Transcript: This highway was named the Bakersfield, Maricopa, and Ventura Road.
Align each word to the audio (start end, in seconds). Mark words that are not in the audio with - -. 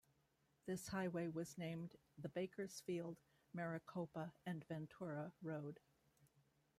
This 0.65 0.87
highway 0.87 1.27
was 1.27 1.59
named 1.59 1.95
the 2.17 2.27
Bakersfield, 2.29 3.19
Maricopa, 3.53 4.33
and 4.47 4.65
Ventura 4.65 5.31
Road. 5.43 5.79